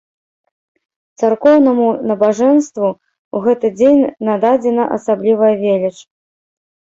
Царкоўнаму 1.25 1.89
набажэнству 2.11 2.89
ў 2.89 3.37
гэты 3.47 3.67
дзень 3.77 4.01
нададзена 4.29 4.83
асаблівая 4.97 5.53
веліч. 5.65 5.95